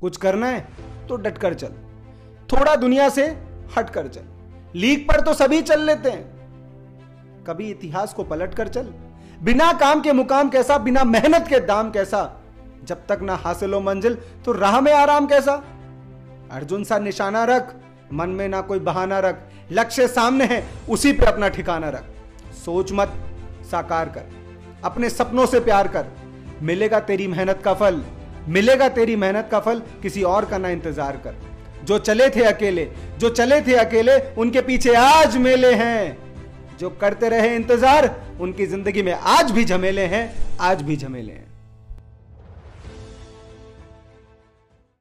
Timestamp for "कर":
8.54-8.68, 24.08-24.22, 25.88-26.06, 31.16-31.34